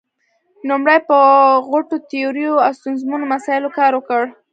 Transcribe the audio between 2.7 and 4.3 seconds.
ستونزمنو مسايلو کار وکړ.